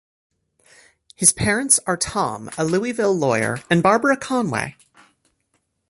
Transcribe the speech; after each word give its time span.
His 1.15 1.31
parents 1.31 1.79
are 1.85 1.95
Tom, 1.95 2.49
a 2.57 2.65
Louisville 2.65 3.15
lawyer, 3.15 3.61
and 3.69 3.83
Barbara 3.83 4.17
Conway. 4.17 4.75